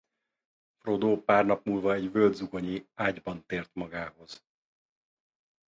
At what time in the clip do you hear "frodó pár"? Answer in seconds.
0.79-1.45